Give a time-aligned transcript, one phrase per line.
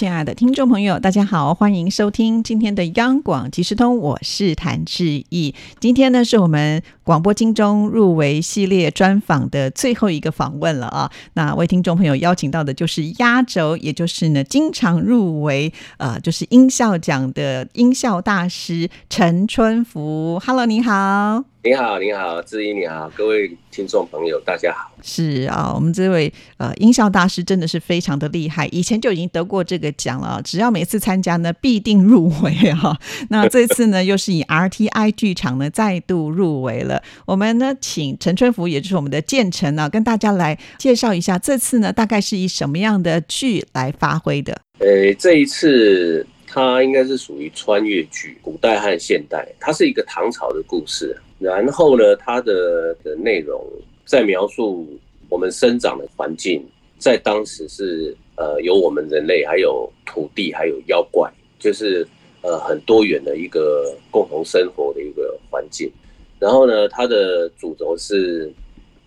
[0.00, 5.54] 亲爱的听众朋友，大家好，欢迎收听今天的央广即时通，我是谭志毅。
[5.78, 11.12] 今天呢，是我们广播金钟入围系列专访的最后一个访问了啊。
[11.34, 20.40] 那为听众朋友邀请到的就是压轴，也就是呢经常入围呃，就是音效奖的音效大师陈春福。
[20.42, 21.49] Hello，你好。
[21.62, 24.90] 你好，你好，志英，你好，各位听众朋友，大家好。
[25.02, 32.98] 是啊，我们这位呃音效大师真的是非常的厉害，以前就已经得过这个奖了，只要每次参加呢，必定入围哈。
[33.28, 37.02] 那这次呢，又是以 RTI 剧场呢再度入围了。
[37.26, 44.58] 我们呢，请陈春福，也就是我们的建成呢，跟大家来介绍一下，这次呢，大概是以什么样的剧来发挥的？
[44.78, 51.14] 呃，这一次它应该是属于穿越剧，古代和现代，它是一个唐朝的故事。
[51.40, 53.66] 然后呢，它的的内容
[54.04, 54.86] 在描述
[55.30, 56.62] 我们生长的环境，
[56.98, 62.06] 在当时是呃有我们人类，还有土地，还有妖怪，就是
[62.42, 65.90] 呃很多元的一个共同生活的一个环境。
[66.38, 68.52] 然后呢，它的主轴是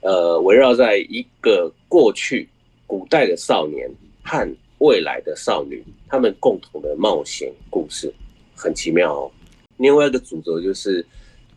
[0.02, 2.50] 呃围绕在一个过去
[2.88, 3.88] 古代的少年
[4.24, 8.12] 和未来的少女，他们共同的冒险故事，
[8.56, 9.32] 很奇妙哦。
[9.78, 11.06] 另外一个主轴就是。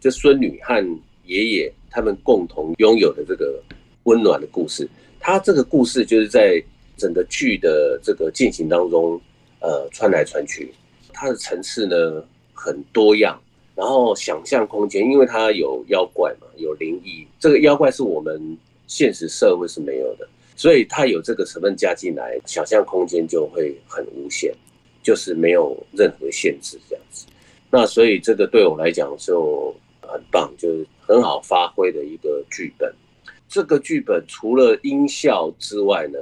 [0.01, 3.61] 这孙女和爷爷他们共同拥有的这个
[4.05, 6.63] 温暖的故事，他这个故事就是在
[6.97, 9.21] 整个剧的这个进行当中，
[9.61, 10.73] 呃，穿来穿去，
[11.13, 12.25] 它的层次呢
[12.55, 13.37] 很多样，
[13.75, 24.55] 然后想象空间，因为它有妖怪嘛，有灵异，这个妖怪是我们现实社会是没有的，所以它有这个成分加进来，想象空间就会很无限，
[25.03, 27.27] 就是没有任何限制这样子。
[27.69, 29.75] 那所以这个对我来讲就。
[30.09, 32.93] 很棒，就是很好发挥的一个剧本。
[33.49, 36.19] 这个剧本除了音效之外呢，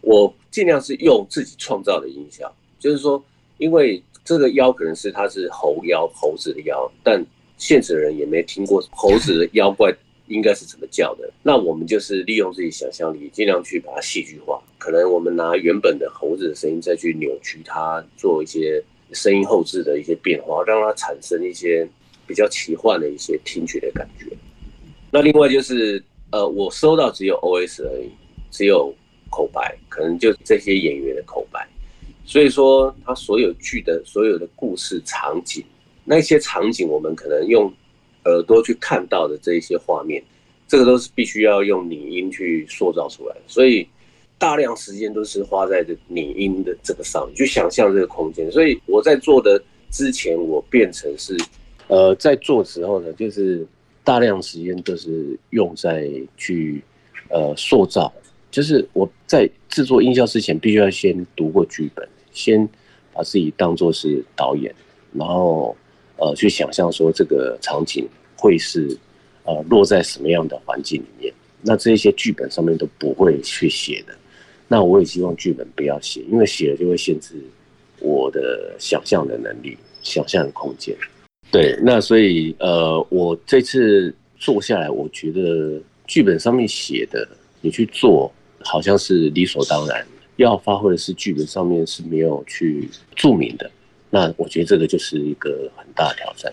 [0.00, 2.52] 我尽量是用自己创造的音效。
[2.78, 3.22] 就是说，
[3.58, 7.24] 因为这个妖可能是它是猴妖，猴子的妖，但
[7.56, 9.94] 现实人也没听过猴子的妖怪
[10.26, 11.30] 应该是怎么叫的。
[11.42, 14.60] 那我们就是利用自己想象力，尽量去把它戏剧化。
[14.76, 18.82] 可能我们拿原本的猴子的声音再去扭曲它，做一些
[19.12, 21.88] 声音后置的一些变化，让它产生一些。
[22.26, 24.26] 比较奇幻的一些听觉的感觉。
[25.10, 28.10] 那另外就是，呃，我收到只有 O.S 而已，
[28.50, 28.92] 只有
[29.30, 31.66] 口白，可能就这些演员的口白。
[32.26, 35.64] 所以说，他所有剧的所有的故事场景，
[36.04, 37.72] 那些场景我们可能用
[38.24, 40.22] 耳朵去看到的这一些画面，
[40.66, 43.36] 这个都是必须要用拟音去塑造出来。
[43.46, 43.88] 所以
[44.36, 48.50] 大量时间都是花在这拟音的这个上，去想象这个空间。
[48.50, 51.34] 所以我在做的之前，我变成是。
[51.88, 53.66] 呃，在做时候呢，就是
[54.02, 56.82] 大量时间都是用在去
[57.28, 58.12] 呃塑造，
[58.50, 62.68] 就是我在制作音效之前，必须要先读过剧本，先
[63.12, 64.74] 把自己当做是导演，
[65.12, 65.76] 然后
[66.16, 68.98] 呃去想象说这个场景会是
[69.44, 71.32] 呃落在什么样的环境里面。
[71.62, 74.14] 那这些剧本上面都不会去写的，
[74.68, 77.34] 那我也希望剧本不要写，因为写了就会限制
[78.00, 80.96] 我的想象的能力、想象的空间。
[81.50, 87.26] 对，那所以呃，我这次做下来，我觉得剧本上面写的，
[87.60, 88.30] 你去做
[88.60, 90.06] 好像是理所当然。
[90.36, 93.70] 要发挥的是剧本上面是没有去注明的，
[94.10, 96.52] 那我觉得这个就是一个很大的挑战。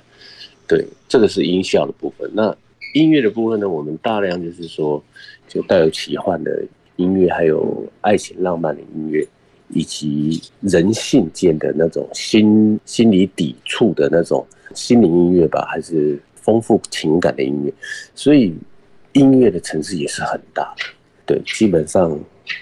[0.66, 2.32] 对，这个是音效的部分。
[2.34, 2.56] 那
[2.94, 5.04] 音乐的部分呢，我们大量就是说，
[5.50, 6.64] 就带有奇幻的
[6.96, 9.28] 音乐，还有爱情浪漫的音乐，
[9.74, 14.46] 以及人性间的那种心心理抵触的那种。
[14.74, 17.74] 心灵音乐吧，还是丰富情感的音乐，
[18.14, 18.56] 所以
[19.14, 20.84] 音乐的层次也是很大的。
[21.26, 22.12] 对，基本上，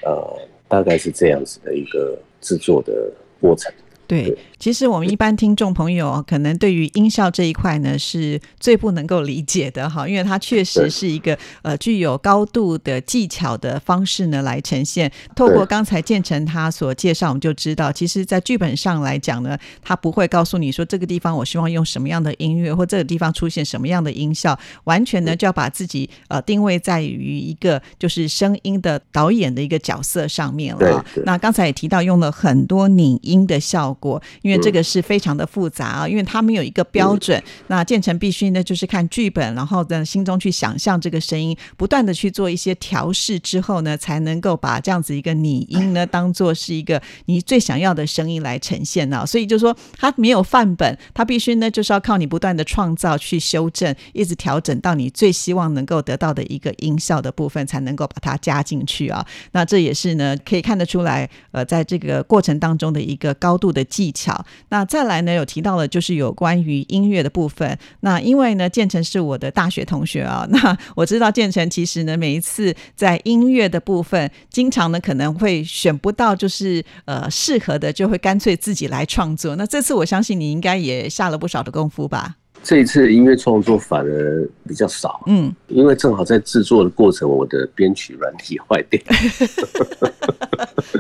[0.03, 3.73] 呃，大概是这样子的一个制作的过程。
[4.11, 15.09] 对，其实我们一般听众朋友可能对于音效这一块呢，是最不能够理解的哈，因为它确实是一个呃具有高度的技巧的方式呢来呈现。
[15.33, 31.01] 透过刚才建成他所介绍，我们就知道，其实，在剧本上来讲呢，他不会告诉你说这个地方我希望用什么样的音乐，或这个地方出现什么样的音效，完全呢就要把自己呃定位在于一个就是声音的导演的一个角色上面了。
[31.25, 33.97] 那刚才也提到用了很多拟音的效。
[34.01, 37.41] 过，因为这个是非常的复杂啊，因为它没有一个标准。
[37.67, 49.25] 那建成必须呢，就是看剧本，然后在心中去想象这个声音，不断的去做一些调试之后呢，才能够把这样子一个拟音呢，当做是一个你最想要的声音来呈现呢。
[49.25, 59.25] 所以就说它没有范本，它必须呢就是要靠你不断的创造去修正，一直调整到你最希望能够得到的一个音效的部分，才能够把它加进去啊。
[59.51, 64.43] 那这也是呢可以看得出来，呃，在这个过程当中的一个高度的技巧。
[64.69, 67.77] 那再来呢，有提到了就是有关于音乐的部分。
[67.99, 79.55] 那因为呢，建成是我的大学同学啊，那我知道建成其实呢，每一次在音乐的部分，经常呢可能会选不到就是呃适合的，就会干脆自己来创作。
[79.57, 82.37] 那这次我相信你应该也下了不少的功夫吧？
[82.63, 89.01] 这一次音乐创作反而比较少，嗯，因为正好在制作的过程，我的编曲软体坏掉，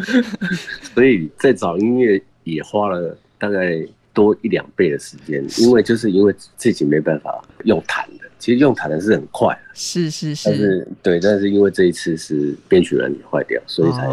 [0.95, 2.19] 所以在找音乐
[2.53, 3.81] 也花了大概
[4.13, 14.07] 多一两倍的时间，因为就是因为自己没办法用弹的，其实用弹的是很快，是是是，但是对，但是因为这一次是编曲软体坏掉，所以才。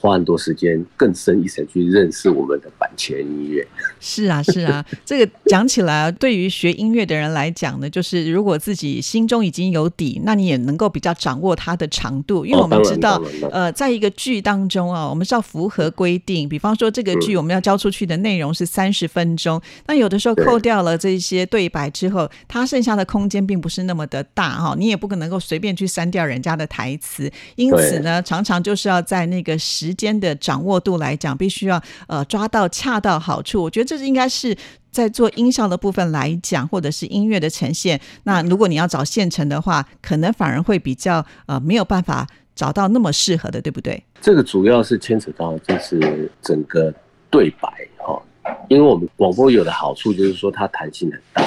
[0.00, 3.66] 花很多时间，更深一层去认识我们的版权音乐。
[4.00, 12.46] 是啊，是啊， 这个讲起来，对于学音乐的人来讲呢，就是如果自己心中已经有底，那你也能够比较掌握它的长度。
[12.46, 16.48] 因为我们知道，呃，在一个剧当中啊，我们是要符合规定。
[16.48, 27.30] 比方说，这个剧我们要交出去的内容是三十分钟，那有的时候扣掉了这些对白之后，它剩下的空间并不是那么的大哈，你也不可能够随便去删掉人家的台词。
[27.56, 33.60] 因此呢，常常就是要在那个时时间的掌握度来讲，必须要呃抓到恰到好处。
[33.60, 34.56] 我觉得这是应该是
[34.92, 38.00] 在做音效的部分来讲，或者是音乐的呈现。
[38.22, 44.00] 那如果你要找现成的话，可能反而会比较呃没有办法找到那么适合的，对不对？
[44.20, 46.94] 这个主要是牵扯到就是整个
[47.28, 48.22] 对白哈，
[48.68, 51.42] 因为我们广播有的好处就是说它弹性很大。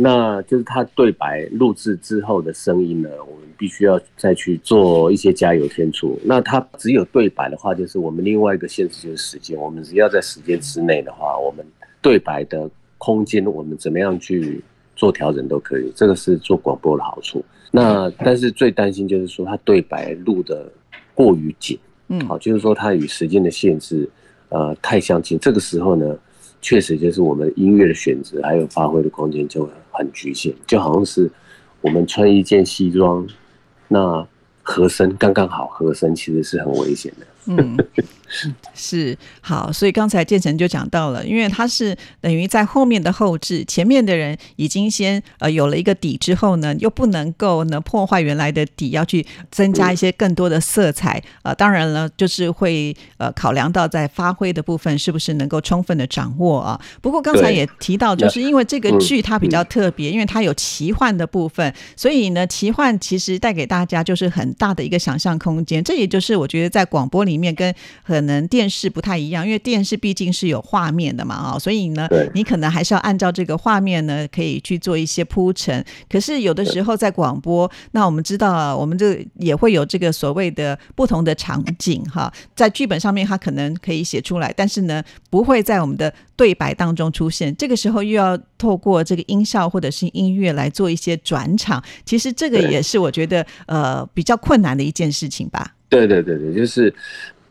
[0.00, 6.16] 那就是他对白录制之后的声音呢，我们必须要再去做一些加油添醋。
[6.22, 9.58] 那他只有对白的话，就是我们另外一个限制就是时间。
[9.58, 11.66] 我们只要在时间之内的话，我们
[12.00, 14.62] 对白的空间我们怎么样去
[14.94, 15.92] 做调整都可以。
[15.96, 17.44] 这个是做广播的好处。
[17.72, 20.70] 那但是最担心就是说他对白录的
[21.12, 24.08] 过于紧，嗯，好，就是说他与时间的限制
[24.50, 25.36] 呃太相近。
[25.40, 26.16] 这个时候呢。
[26.60, 31.30] 确实，就是我们音乐的选择还有发挥的空间就很局限，就好像是
[31.80, 33.26] 我们穿一件西装，
[33.88, 34.26] 那
[34.62, 37.26] 合身刚刚好，合身其实是很危险的。
[37.46, 37.76] 嗯。
[38.74, 56.80] 是好，所以刚才建成就讲到了，因为他是等于在后面的后置，前面的人已经先呃有了一个底之后呢，又不能够呢破坏原来的底，要去增加一些更多的色彩呃，当然了，就是会呃考量到在发挥的部分是不是能够充分的掌握啊。
[57.00, 65.82] 不过刚才也提到，就是因为这个剧它比较特别，因为它有奇幻的部分，所以呢，奇幻其实带给大家就是很大的一个想象空间。
[65.82, 75.84] 这也就是我觉得在广播里面跟很可能电视不太一样，因为电视毕竟是有画面的嘛，啊，所以呢，你可能还是要按照这个画面呢，可以去做一些铺陈。
[76.10, 85.00] 可是有的时候在广播，那我们知道，我们这也会有这个所谓的不同的场景，哈，在剧本上面它可能可以写出来，但是呢，
[85.30, 87.54] 不会在我们的对白当中出现。
[87.56, 95.76] 这个时候又要透过这个音效或者是音乐来做一些转场，其实这个也是我觉得呃比较困难的一件事情吧。
[95.88, 96.92] 对对对对，就是。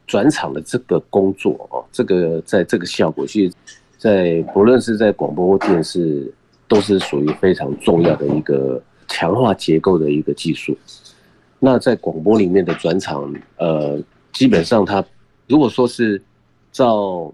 [0.08, 3.54] 转场的这个工作哦，这个在这个效果，其实，
[3.98, 6.34] 在不论是在广播或电视，
[6.66, 10.76] 都是属于非常重要的一个强化结构的一个技术。
[11.60, 15.04] 那在广播里面的转场，呃，基本上它
[15.46, 16.22] 如果说是
[16.72, 17.34] 照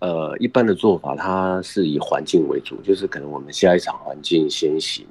[0.00, 5.06] 呃一般的做法，它是以环境为主，就是可能我们下一场环境先行，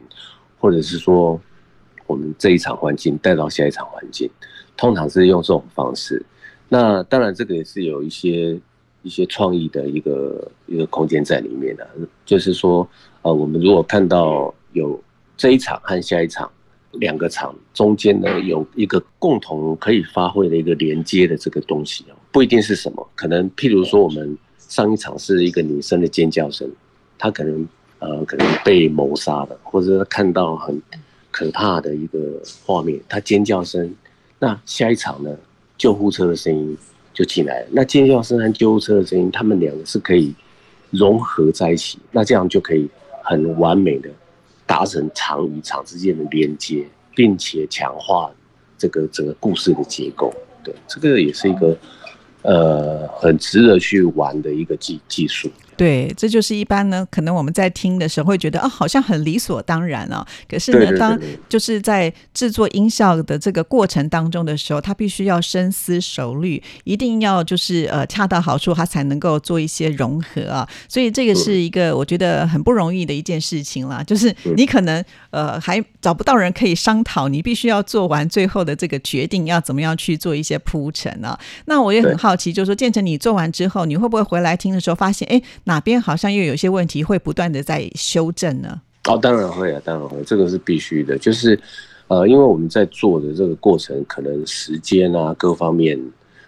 [0.59, 1.39] 或者是说
[2.05, 4.29] 我们这一场环境带到下一场环境，
[4.77, 6.23] 通常是用这种方式。
[6.71, 8.55] 那当然，这个也是有一些
[9.01, 11.87] 一些创意的一个一个空间在里面的。
[12.25, 12.87] 就是说，
[13.23, 15.01] 呃，我们如果看到有
[15.35, 16.49] 这一场和下一场
[16.91, 26.69] 两个场中间呢，有一个共同可以发挥的一个连接的这个东西哦，不一定是什么，可能譬如说，我们上一场是一个女生的尖叫声，
[27.17, 30.79] 她可能呃可能被谋杀了，或者看到很
[31.31, 33.95] 可怕的一个画面，她尖叫声，
[34.37, 35.35] 那下一场呢？
[35.79, 36.77] 救护车的声音
[37.13, 40.35] 就进来了，那尖叫声和救护车的声音，他们两个是可以
[40.91, 42.87] 融合在一起，那这样就可以
[43.23, 44.09] 很完美的
[44.67, 48.29] 达成场与场之间的连接，并且强化
[48.77, 50.33] 这个整个故事的结构。
[50.63, 51.77] 对，这个也是一个
[52.41, 55.49] 呃很值得去玩的一个技技术。
[55.79, 60.27] 对，这就是一般呢，可能我们在听的时候会觉得啊，好像很理所当然啊。
[60.49, 61.17] 可是呢，当
[61.47, 70.67] 就是在制作音效的这个过程当中的时候，他必须要深思熟虑，一定要就是呃恰到好处，他才能够做一些融合啊。
[70.89, 74.03] 所以这个是一个我觉得很不容易的一件事情啦。
[74.03, 81.39] 就是你可能呃还找不到人可以商讨，你必须要做完最后的这个决定，要怎么样去做一些铺陈啊。
[81.67, 85.41] 那我也很好奇，就是说建成你做完之后，你会不会回来听的时候发现，哎？
[85.69, 88.81] 哪边好像又有些问题，会不断的在修正呢？
[89.07, 91.15] 哦，当然会啊，当然会，这个是必须的。
[91.19, 91.57] 就是，
[92.07, 95.95] 呃，因为我们在做的这个过程，可能时间啊各方面，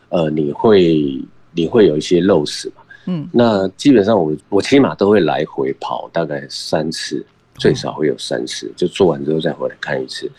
[0.10, 1.24] 呃，你会
[1.54, 2.82] 你会有一些漏失嘛。
[3.06, 7.24] 嗯，那基本上我我起码都会来回跑大概三次，
[7.56, 10.30] 最少会有三次，就做完之后再回来看一次，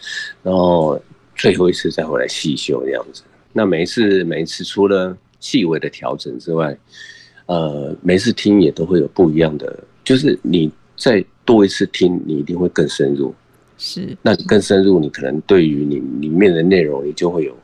[0.42, 1.00] 然后
[1.36, 3.22] 最后一次再回来细修这样子。
[3.52, 6.76] 那每一次每一次除了细微的调整之外，
[7.46, 13.34] 呃，每次听也都会有不一样的，就是你再多一次听，你一定会更深入。
[13.78, 17.56] 是，那你更深入，你可能对于你里面的内容，你就会有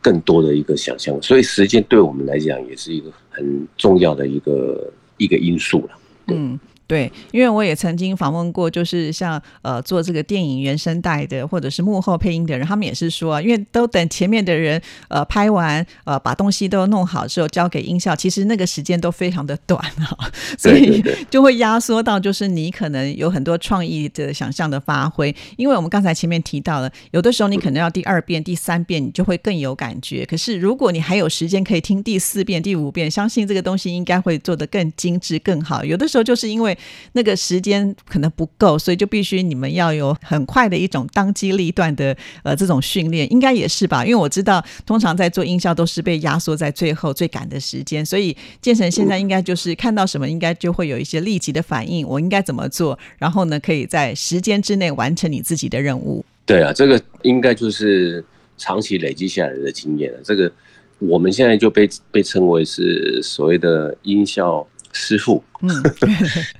[0.00, 1.20] 更多的一个想象。
[1.22, 5.90] 所以时间对我们来讲，也是一个很重要的一个一个因素了。
[6.28, 6.58] 嗯。
[6.90, 20.18] 对，因为我也曾经访问过，就是像呃做这个电影原声带的，或者是幕后配音的人，他们也是说，因为都等前面的人呃拍完呃把东西都弄好之后交给音效，其实那个时间都非常的短啊，
[20.58, 25.32] 所以就会压缩到就是你可能有很多创意的想象的发挥。
[25.56, 30.26] 因为我们刚才前面提到了，有的时候你可能要第二遍、第三遍，你就会更有感觉。
[30.26, 35.84] 可是如果你还有时间可以听第四遍、第五遍，相信这个东西应该会做得更精致、更好。
[35.84, 36.76] 有的时候就是因为
[37.12, 44.04] 那个时间可能不够，所以就必须你们要有很快的一种当机立断的呃这种训练，应该也是吧？
[44.04, 56.24] 因为我知道通常在做音效都是被压缩在最后最赶的时间，所以建成现在应该就是看到什么应该就会有一些立即的反应，我应该怎么做，然后呢可以在时间之内完成你自己的任务。
[56.46, 58.24] 对啊，这个应该就是
[58.58, 60.18] 长期累积下来的经验了。
[60.24, 60.50] 这个
[60.98, 64.66] 我们现在就被被称为是所谓的音效。
[64.92, 65.70] 师傅，嗯，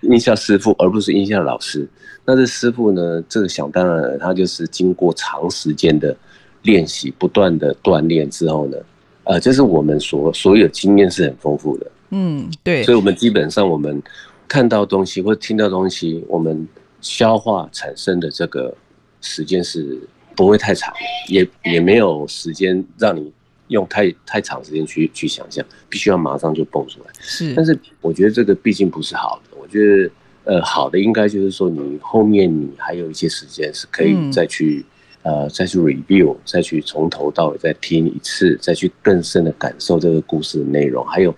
[0.03, 1.89] 音效 师傅，而不是印象老师。
[2.25, 3.23] 那这师傅呢？
[3.29, 6.17] 这个想当然，他就是经过长时间的
[6.63, 8.77] 练习、不断的锻炼之后呢，
[9.25, 11.91] 呃，这是我们所所有经验是很丰富的。
[12.11, 12.83] 嗯，对。
[12.85, 14.01] 所以，我们基本上我们
[14.47, 16.69] 看到东西或听到东西，我们
[17.01, 18.73] 消化产生的这个
[19.21, 19.99] 时间是
[20.37, 20.93] 不会太长，
[21.29, 23.33] 也也没有时间让你。
[23.71, 27.07] 用太太长时间去去想象，必须要马上就蹦出来。
[27.21, 29.57] 是，但是我觉得这个毕竟不是好的。
[29.57, 30.11] 我觉得，
[30.45, 34.85] 呃，好的应该就是说，你后面你还有一些时间是可以再去，
[35.23, 41.33] 呃，再去 review，再去从头到尾再听一次，再去更深的感受这个故事的内容，还有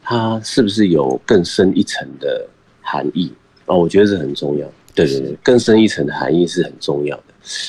[0.00, 2.46] 它是不是有更深一层的
[2.80, 3.32] 含义
[3.66, 3.74] 啊？
[3.74, 4.70] 我觉得是很重要。
[4.94, 7.24] 对对对，更深一层的含义是很重要的。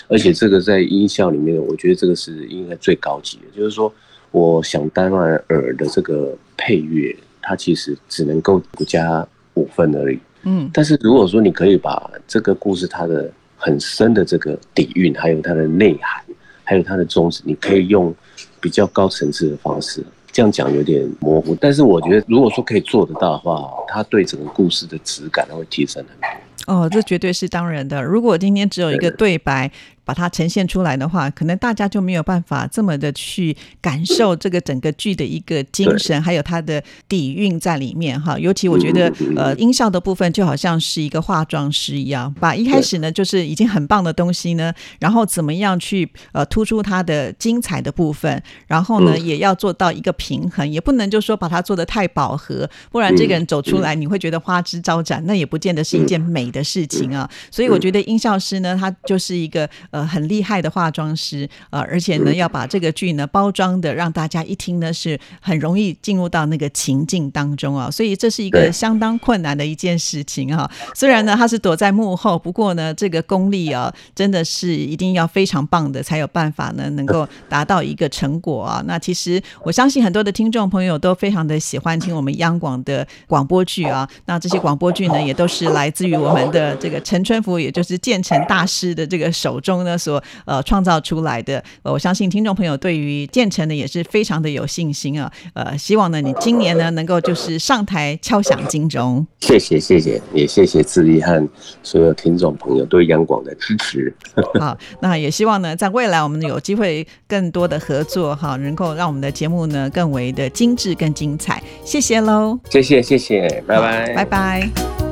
[0.07, 3.91] 而且这个在音效里面，我觉得这个是应该最高级的，就是说。
[4.33, 10.19] 我想当然耳的这个配乐，它其实只能够加五分而已。
[10.41, 16.23] 嗯，但是如果说你可以把这个故事它的很深的这个底蕴，还有它的内涵，
[16.63, 18.11] 还有它的宗旨，你可以用
[18.59, 21.55] 比较高层次的方式，这样讲有点模糊。
[21.61, 26.73] 但是我觉得，如果说可以做得到的话，它对整个故事的质感会提升很多。
[26.73, 28.01] 哦，这绝对是当然的。
[28.01, 29.71] 如果今天只有一个对白。
[30.05, 38.37] 把它呈现出来的话，可能大家就没有办法这么的去感受这个整个剧的一个精神，还有它的底蕴在里面哈。
[38.37, 57.29] 尤其我觉得，呃，音效的部分就好像是一个化妆师一样，把一开始呢就是已经很棒的东西呢，然后怎么样去呃突出它的精彩的部分，然后呢也要做到一个平衡，也不能就说把它做的太饱和，不然这个人走出来你会觉得花枝招展，那也不见得是一件美的事情啊。
[57.49, 59.69] 所以我觉得音效师呢，他就是一个。
[59.93, 70.67] 呃，很厉害的化妆师，呃，而且呢，要把这个剧呢包装的让大家一听呢是很容易进入到那个情境当中啊，所以这是一个相当困难的一件事情哈。
[70.95, 78.83] 虽然呢他是躲在幕后，不过呢这个功力啊真的是一定要非常棒的，才有办法呢能够达到一个成果啊。
[78.87, 84.09] 那其实我相信很多的听众朋友都非常的喜欢听我们央广的广播剧啊。
[84.25, 89.82] 那这些广播剧呢也都是来自于我们的这个陈春福，也就是建成大师的这个手中。
[89.83, 91.63] 中呢所呃创造出来的。
[91.83, 95.31] 呃，我相信听众朋友对于建成呢也是非常的有信心啊。
[95.53, 99.25] 呃，希望呢你今年呢能够就是上台敲响金钟。
[99.41, 101.47] 谢谢谢谢，也谢谢志毅和
[101.81, 104.13] 所有听众朋友对央广的支持。
[104.59, 111.61] 好，那也希望呢在未来我们有机会更多的合作哈，能够让我们的节目呢更为的精致、更精彩。
[111.83, 115.02] 谢谢喽，谢谢谢谢，拜拜拜拜。